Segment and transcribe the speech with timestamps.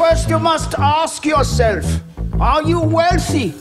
[0.00, 1.84] First, you must ask yourself
[2.40, 3.52] Are you wealthy?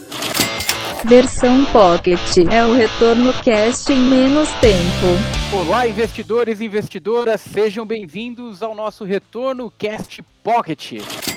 [1.03, 2.17] Versão Pocket
[2.49, 5.53] é o retorno cast em menos tempo.
[5.53, 10.93] Olá, investidores e investidoras, sejam bem-vindos ao nosso Retorno Cast Pocket.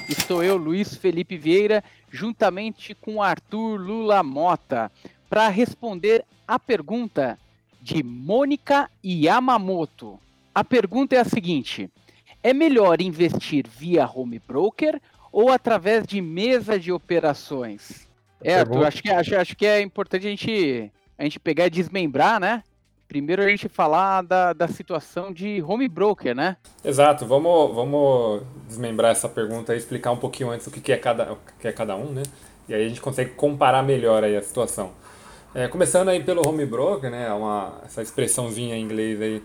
[0.08, 4.88] Estou eu, Luiz Felipe Vieira, juntamente com Arthur Lula Mota,
[5.28, 7.36] para responder a pergunta
[7.80, 10.20] de Mônica Yamamoto.
[10.54, 11.90] A pergunta é a seguinte:
[12.42, 15.00] é melhor investir via home broker
[15.30, 18.06] ou através de mesa de operações?
[18.42, 21.70] É, Arthur, acho que, acho, acho que é importante a gente, a gente pegar e
[21.70, 22.62] desmembrar, né?
[23.06, 26.56] Primeiro a gente falar da, da situação de home broker, né?
[26.84, 31.32] Exato, vamos, vamos desmembrar essa pergunta e explicar um pouquinho antes o que é cada,
[31.34, 32.22] o que é cada um, né?
[32.68, 34.92] E aí a gente consegue comparar melhor aí a situação.
[35.54, 37.30] É, começando aí pelo home broker, né?
[37.32, 39.42] Uma, essa expressãozinha em inglês aí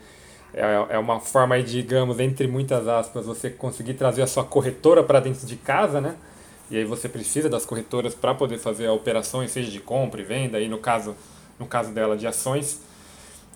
[0.54, 5.20] é, é uma forma digamos, entre muitas aspas, você conseguir trazer a sua corretora para
[5.20, 6.16] dentro de casa, né?
[6.70, 10.58] E aí você precisa das corretoras para poder fazer operações, seja de compra e venda,
[10.58, 11.16] aí no caso,
[11.58, 12.82] no caso dela de ações.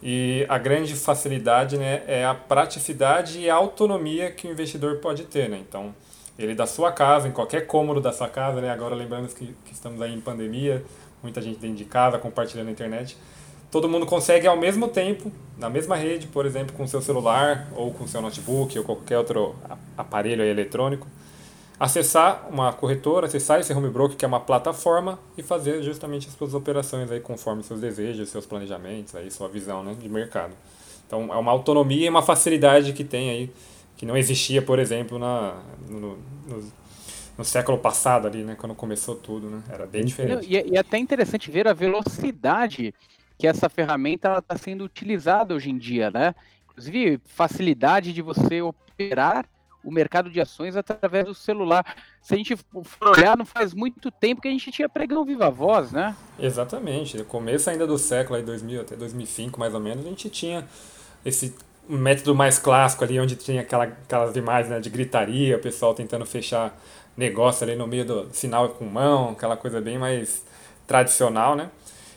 [0.02, 5.26] E a grande facilidade né, é a praticidade e a autonomia que o investidor pode
[5.26, 5.48] ter.
[5.48, 5.60] Né?
[5.60, 5.94] Então,
[6.40, 8.72] ele da sua casa, em qualquer cômodo da sua casa, né?
[8.72, 10.84] agora lembrando que, que estamos aí em pandemia,
[11.22, 13.16] muita gente dentro de casa, compartilhando na internet,
[13.72, 17.92] todo mundo consegue ao mesmo tempo, na mesma rede, por exemplo, com seu celular ou
[17.94, 19.56] com seu notebook ou qualquer outro
[19.98, 21.08] aparelho eletrônico,
[21.80, 26.34] acessar uma corretora, acessar esse home broker que é uma plataforma e fazer justamente as
[26.36, 30.54] suas operações aí conforme seus desejos, seus planejamentos, aí sua visão né, de mercado.
[31.08, 33.50] Então é uma autonomia e uma facilidade que tem aí
[33.96, 36.72] que não existia, por exemplo, na, no, no,
[37.38, 39.62] no século passado ali, né, quando começou tudo, né?
[39.70, 40.48] Era bem diferente.
[40.48, 42.94] E, e é até interessante ver a velocidade
[43.42, 46.36] que essa ferramenta está sendo utilizada hoje em dia, né?
[46.70, 49.48] Inclusive, facilidade de você operar
[49.84, 51.84] o mercado de ações através do celular.
[52.22, 55.50] Se a gente for olhar, não faz muito tempo que a gente tinha pregão viva
[55.50, 56.16] voz, né?
[56.38, 57.18] Exatamente.
[57.18, 60.64] No começo ainda do século, aí 2000 até 2005 mais ou menos, a gente tinha
[61.26, 61.56] esse
[61.90, 66.28] método mais clássico ali, onde tinha aquela, aquelas imagens né, de gritaria, o pessoal tentando
[66.28, 66.80] fechar
[67.18, 70.46] negócio ali no meio do sinal com mão, aquela coisa bem mais
[70.86, 71.72] tradicional, né?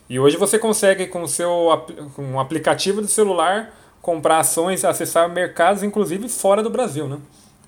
[0.09, 5.28] E hoje você consegue, com o seu com um aplicativo de celular, comprar ações, acessar
[5.31, 7.09] mercados, inclusive fora do Brasil.
[7.09, 7.19] Né?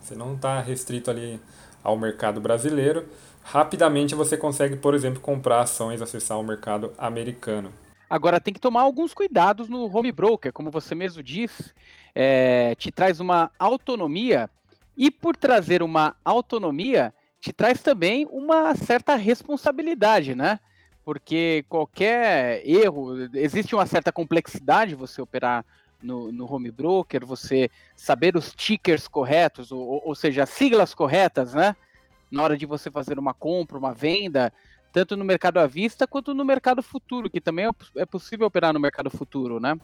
[0.02, 1.40] Você não está restrito ali
[1.82, 3.06] ao mercado brasileiro.
[3.42, 7.72] Rapidamente você consegue, por exemplo, comprar ações, acessar o mercado americano.
[8.08, 11.72] Agora tem que tomar alguns cuidados no home broker, como você mesmo disse,
[12.14, 14.48] é, te traz uma autonomia
[14.96, 20.58] e por trazer uma autonomia te traz também uma certa responsabilidade, né?
[21.06, 25.64] Porque qualquer erro, existe uma certa complexidade você operar
[26.02, 31.54] no, no home broker, você saber os tickers corretos, ou, ou seja, as siglas corretas,
[31.54, 31.76] né?
[32.28, 34.52] Na hora de você fazer uma compra, uma venda,
[34.92, 38.74] tanto no mercado à vista quanto no mercado futuro, que também é, é possível operar
[38.74, 39.78] no mercado futuro, né?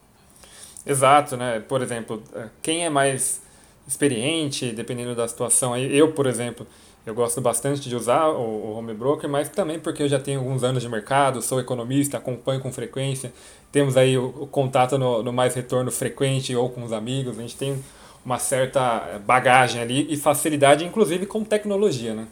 [0.84, 1.61] Exato, né?
[1.61, 2.21] Por exemplo,
[2.61, 3.41] quem é mais
[3.87, 6.66] experiente, dependendo da situação, eu, por exemplo,
[7.05, 10.63] eu gosto bastante de usar o, home broker, mas também porque eu já tenho alguns
[10.63, 13.33] anos de mercado, sou economista, acompanho com frequência.
[13.73, 17.37] Temos aí o, o contato no, no, mais retorno frequente ou com os amigos.
[17.39, 17.83] A gente tem
[18.25, 22.27] uma certa bagagem ali e facilidade, inclusive com tecnologia, né?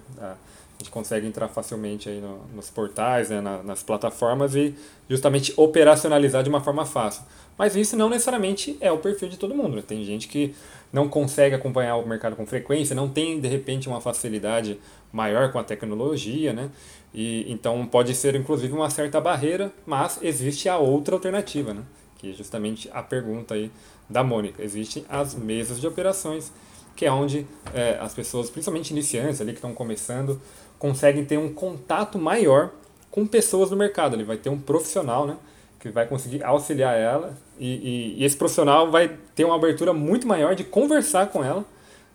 [0.80, 4.74] Gente consegue entrar facilmente aí no, nos portais, né, na, nas plataformas e
[5.10, 7.22] justamente operacionalizar de uma forma fácil.
[7.58, 9.76] Mas isso não necessariamente é o perfil de todo mundo.
[9.76, 9.82] Né?
[9.86, 10.54] Tem gente que
[10.91, 14.80] não consegue acompanhar o mercado com frequência, não tem de repente uma facilidade
[15.12, 16.70] maior com a tecnologia, né?
[17.12, 21.82] E então pode ser inclusive uma certa barreira, mas existe a outra alternativa, né?
[22.16, 23.70] Que é justamente a pergunta aí
[24.08, 24.62] da Mônica.
[24.62, 26.50] Existem as mesas de operações,
[27.00, 30.38] que é onde é, as pessoas, principalmente iniciantes ali que estão começando,
[30.78, 32.72] conseguem ter um contato maior
[33.10, 34.16] com pessoas do mercado.
[34.16, 35.34] Ele vai ter um profissional, né?
[35.78, 40.28] que vai conseguir auxiliar ela e, e, e, esse profissional vai ter uma abertura muito
[40.28, 41.64] maior de conversar com ela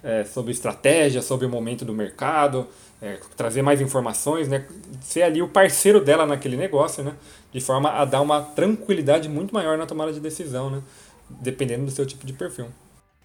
[0.04, 2.68] é, sobre estratégia, sobre o momento do mercado,
[3.02, 4.68] é, trazer mais informações, né,
[5.02, 7.16] ser ali o parceiro dela naquele negócio, né,
[7.52, 10.84] de forma a dar uma tranquilidade muito maior na tomada de decisão, né,
[11.28, 12.68] dependendo do seu tipo de perfil.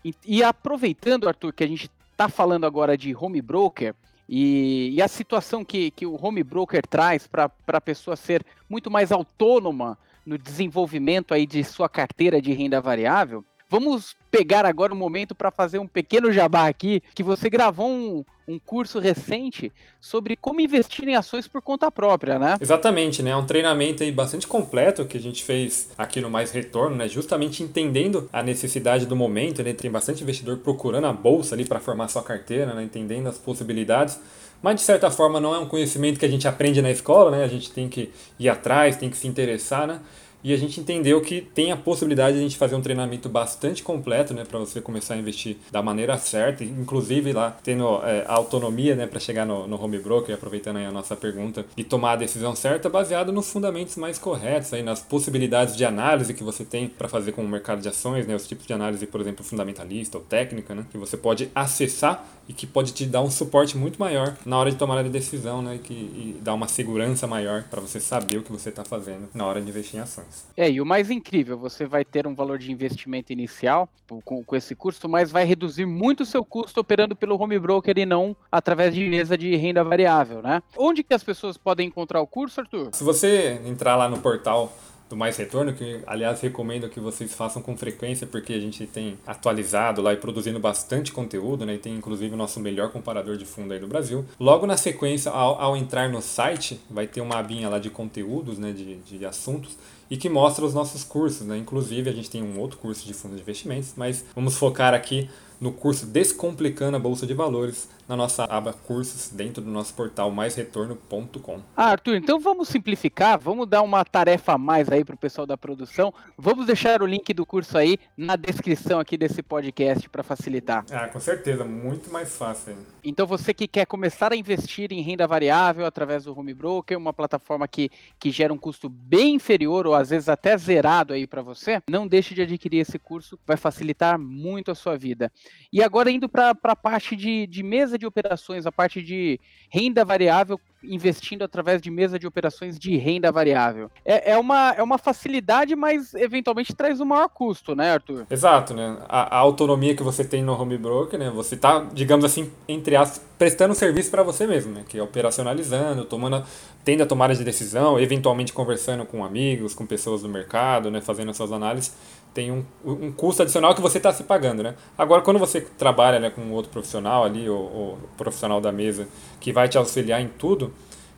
[0.05, 3.95] E, e aproveitando, Arthur, que a gente está falando agora de home broker,
[4.29, 8.89] e, e, a situação que, que o home broker traz para a pessoa ser muito
[8.89, 14.97] mais autônoma no desenvolvimento aí de sua carteira de renda variável, vamos pegar agora o
[14.97, 19.73] um momento para fazer um pequeno jabá aqui, que você gravou um, um curso recente
[20.01, 22.57] sobre como investir em ações por conta própria, né?
[22.61, 23.31] Exatamente, né?
[23.31, 27.09] É um treinamento aí bastante completo que a gente fez aqui no Mais Retorno, né?
[27.09, 29.73] Justamente entendendo a necessidade do momento, né?
[29.73, 32.83] Tem bastante investidor procurando a bolsa ali para formar sua carteira, né?
[32.83, 34.19] Entendendo as possibilidades.
[34.61, 37.45] Mas de certa forma não é um conhecimento que a gente aprende na escola, né?
[37.45, 40.01] A gente tem que ir atrás, tem que se interessar, né?
[40.43, 43.83] E a gente entendeu que tem a possibilidade de a gente fazer um treinamento bastante
[43.83, 48.95] completo, né, para você começar a investir da maneira certa, inclusive lá tendo é, autonomia,
[48.97, 52.17] né, para chegar no, no home broker, aproveitando aí a nossa pergunta, e tomar a
[52.17, 56.89] decisão certa baseado nos fundamentos mais corretos, aí nas possibilidades de análise que você tem
[56.89, 60.17] para fazer com o mercado de ações, né, os tipos de análise, por exemplo, fundamentalista
[60.17, 63.99] ou técnica, né, que você pode acessar e que pode te dar um suporte muito
[63.99, 67.81] maior na hora de tomar a decisão, né, que e dar uma segurança maior para
[67.81, 70.30] você saber o que você está fazendo na hora de investir em ações.
[70.57, 73.89] É, e o mais incrível, você vai ter um valor de investimento inicial
[74.25, 77.97] com, com esse custo, mas vai reduzir muito o seu custo operando pelo home broker
[77.97, 80.63] e não através de mesa de renda variável, né?
[80.77, 82.91] Onde que as pessoas podem encontrar o curso, Arthur?
[82.93, 84.73] Se você entrar lá no portal
[85.11, 89.19] do Mais Retorno, que aliás recomendo que vocês façam com frequência, porque a gente tem
[89.27, 91.75] atualizado lá e produzindo bastante conteúdo, né?
[91.75, 94.25] E tem inclusive o nosso melhor comparador de fundo aí do Brasil.
[94.39, 98.57] Logo na sequência, ao, ao entrar no site, vai ter uma abinha lá de conteúdos,
[98.57, 98.71] né?
[98.71, 99.77] De, de assuntos
[100.11, 101.57] e que mostra os nossos cursos, né?
[101.57, 105.29] Inclusive a gente tem um outro curso de fundos de investimentos, mas vamos focar aqui
[105.61, 110.31] no curso Descomplicando a Bolsa de Valores, na nossa aba cursos dentro do nosso portal
[110.33, 111.61] maisretorno.com.
[111.77, 115.47] Ah, Arthur, então vamos simplificar, vamos dar uma tarefa a mais aí para o pessoal
[115.47, 116.13] da produção.
[116.37, 120.85] Vamos deixar o link do curso aí na descrição aqui desse podcast para facilitar.
[120.91, 122.75] Ah, com certeza, muito mais fácil.
[123.05, 127.13] Então você que quer começar a investir em renda variável através do Home Broker, uma
[127.13, 131.43] plataforma que, que gera um custo bem inferior ou às vezes até zerado aí para
[131.43, 135.31] você, não deixe de adquirir esse curso, vai facilitar muito a sua vida.
[135.73, 139.39] E agora indo para a parte de, de mesa de operações, a parte de
[139.71, 143.91] renda variável, investindo através de mesa de operações de renda variável.
[144.05, 148.27] É, é, uma, é uma facilidade, mas eventualmente traz um maior custo, né, Arthur?
[148.31, 148.97] Exato, né?
[149.09, 151.31] A, a autonomia que você tem no home broker, né?
[151.31, 154.85] Você está, digamos assim, entre as prestando serviço para você mesmo, né?
[154.87, 156.45] Que é operacionalizando, tomando,
[156.85, 161.01] tendo a tomada de decisão, eventualmente conversando com amigos, com pessoas do mercado, né?
[161.01, 161.95] Fazendo suas análises
[162.33, 164.75] tem um, um custo adicional que você está se pagando, né?
[164.97, 169.09] Agora, quando você trabalha né, com outro profissional ali, ou, ou profissional da mesa,
[169.41, 170.73] que vai te auxiliar em tudo,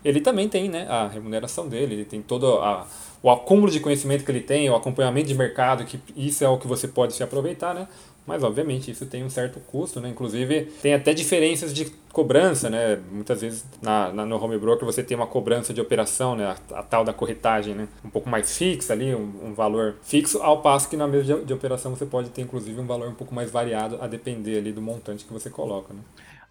[0.05, 2.87] ele também tem né, a remuneração dele, ele tem todo a,
[3.23, 6.59] o acúmulo de conhecimento que ele tem, o acompanhamento de mercado, que isso é o
[6.59, 7.87] que você pode se aproveitar, né?
[8.27, 10.09] Mas, obviamente, isso tem um certo custo, né?
[10.09, 13.01] Inclusive, tem até diferenças de cobrança, né?
[13.11, 16.47] Muitas vezes na, na, no home broker você tem uma cobrança de operação, né?
[16.47, 17.89] A, a tal da corretagem, né?
[18.05, 21.45] Um pouco mais fixa ali, um, um valor fixo, ao passo que na mesa de,
[21.47, 24.73] de, operação você pode ter, inclusive, um valor um pouco mais variado a depender ali
[24.73, 26.01] do montante que você coloca, né?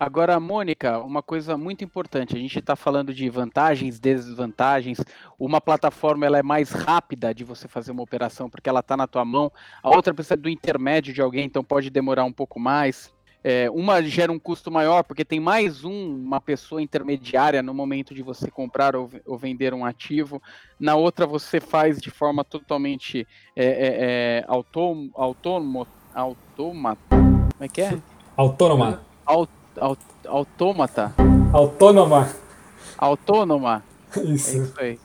[0.02, 4.98] Agora, Mônica, uma coisa muito importante, a gente está falando de vantagens, desvantagens.
[5.38, 9.06] Uma plataforma ela é mais rápida de você fazer uma operação porque ela está na
[9.06, 9.52] tua mão.
[9.84, 13.14] A outra precisa do intermédio de alguém, então pode demorar um pouco mais.
[13.44, 18.16] É, uma gera um custo maior porque tem mais um, uma pessoa intermediária no momento
[18.16, 20.42] de você comprar ou, ou vender um ativo.
[20.80, 23.70] Na outra você faz de forma totalmente é, é,
[24.40, 27.02] é autônomo, autônomo, autômata.
[27.08, 28.00] Como é que é?
[28.36, 29.04] Autônoma.
[29.24, 29.61] Autônoma
[30.28, 31.14] autômata.
[31.54, 32.30] Autônoma.
[32.98, 33.84] Autônoma.
[34.24, 34.58] Isso.
[34.58, 35.00] É isso aí.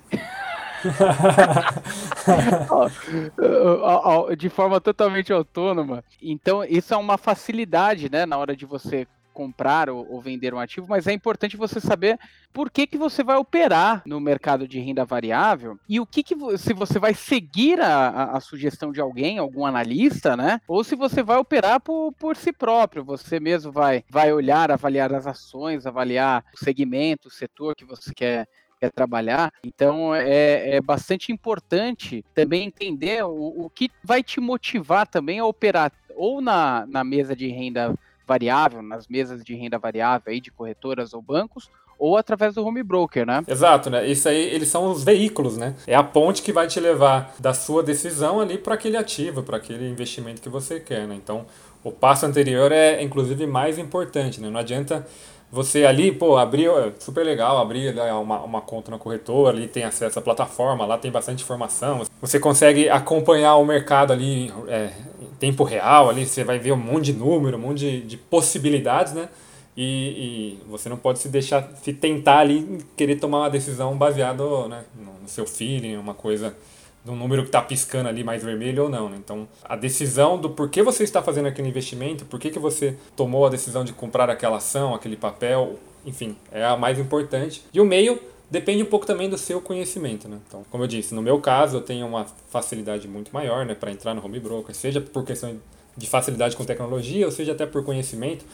[4.37, 6.05] de forma totalmente autônoma.
[6.23, 10.59] Então, isso é uma facilidade, né, na hora de você comprar ou, ou, vender um
[10.59, 12.19] ativo, mas é importante você saber
[12.55, 16.35] por que, que você vai operar no mercado de renda variável e o que, que
[16.57, 20.59] se você vai seguir a, a, a sugestão de alguém, algum analista, né?
[20.67, 25.13] Ou se você vai operar por, por si próprio, você mesmo vai, vai olhar, avaliar
[25.13, 29.51] as ações, avaliar o segmento, o setor que você quer quer trabalhar.
[29.65, 35.47] Então é, é bastante importante também entender o, o que vai te motivar também a
[35.47, 37.95] operar ou na, na mesa de renda
[38.27, 42.83] variável, nas mesas de renda variável aí de corretoras ou bancos, ou através do home
[42.83, 43.43] broker, né?
[43.47, 44.07] Exato, né?
[44.07, 45.75] Isso aí, eles são os veículos, né?
[45.87, 49.57] É a ponte que vai te levar da sua decisão ali para aquele ativo, para
[49.57, 51.15] aquele investimento que você quer, né?
[51.15, 51.47] Então,
[51.83, 54.51] o passo anterior é inclusive mais importante, né?
[54.51, 55.07] Não adianta
[55.51, 56.69] você ali, pô, abrir,
[56.99, 60.99] super legal, abrir né, uma, uma conta na corretora, ali tem acesso à plataforma, lá
[60.99, 62.03] tem bastante informação.
[62.21, 64.91] Você consegue acompanhar o mercado ali é,
[65.39, 69.13] tempo real, ali você vai ver um monte de número, um monte de, de possibilidades,
[69.13, 69.29] né?
[69.77, 74.43] E, e, você não pode se deixar, se tentar ali querer tomar uma decisão baseada
[74.69, 76.57] né, no seu feeling, uma coisa
[77.05, 79.09] do número que está piscando ali mais vermelho ou não.
[79.11, 79.17] Né?
[79.23, 83.51] Então, a decisão do porquê você está fazendo aquele investimento, por que você tomou a
[83.51, 87.63] decisão de comprar aquela ação, aquele papel, enfim, é a mais importante.
[87.73, 88.19] E o meio
[88.51, 90.39] depende um pouco também do seu conhecimento, né?
[90.47, 93.91] Então, como eu disse, no meu caso, eu tenho uma facilidade muito maior, né, para
[93.91, 95.57] entrar no home broker, seja por questão
[95.97, 98.45] de facilidade com tecnologia, ou seja, até por conhecimento.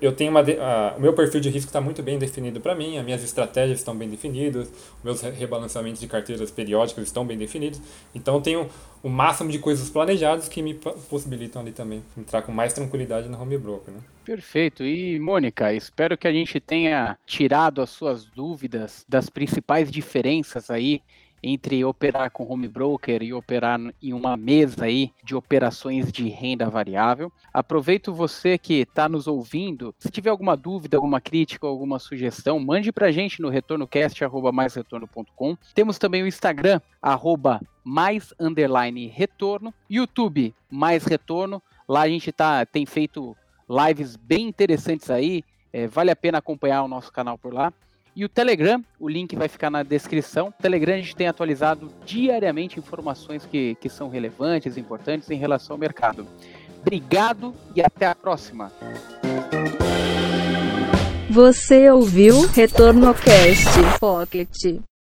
[0.00, 2.98] Eu tenho uma, a, o meu perfil de risco está muito bem definido para mim,
[2.98, 4.70] as minhas estratégias estão bem definidas,
[5.02, 7.80] meus rebalançamentos de carteiras periódicas estão bem definidos.
[8.14, 8.68] Então, eu tenho
[9.02, 13.40] o máximo de coisas planejadas que me possibilitam ali também entrar com mais tranquilidade no
[13.40, 13.94] home broker.
[13.94, 14.00] Né?
[14.24, 14.84] Perfeito.
[14.84, 21.00] E, Mônica, espero que a gente tenha tirado as suas dúvidas das principais diferenças aí
[21.42, 26.68] entre operar com home broker e operar em uma mesa aí de operações de renda
[26.68, 27.32] variável.
[27.52, 32.92] Aproveito você que está nos ouvindo, se tiver alguma dúvida, alguma crítica, alguma sugestão, mande
[32.92, 35.56] para a gente no retornocast@maisretorno.com.
[35.74, 41.62] Temos também o Instagram arroba mais underline retorno, YouTube mais retorno.
[41.88, 43.36] Lá a gente tá tem feito
[43.68, 45.44] lives bem interessantes aí.
[45.72, 47.72] É, vale a pena acompanhar o nosso canal por lá.
[48.14, 50.48] E o Telegram, o link vai ficar na descrição.
[50.48, 55.74] O Telegram a gente tem atualizado diariamente informações que, que são relevantes, importantes em relação
[55.74, 56.26] ao mercado.
[56.80, 58.72] Obrigado e até a próxima.
[61.30, 64.80] Você ouviu Retorno Cast Pocket.